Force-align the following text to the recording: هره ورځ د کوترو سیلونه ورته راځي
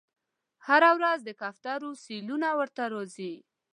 هره 0.67 0.89
ورځ 0.97 1.19
د 1.25 1.29
کوترو 1.41 1.89
سیلونه 2.03 2.49
ورته 2.59 2.83
راځي 2.93 3.33